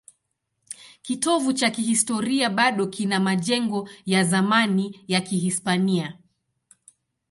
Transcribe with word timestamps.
Kitovu 1.01 1.53
cha 1.53 1.69
kihistoria 1.71 2.49
bado 2.49 2.87
kina 2.87 3.19
majengo 3.19 3.89
ya 4.05 4.23
zamani 4.23 5.05
ya 5.07 5.21
Kihispania. 5.21 6.19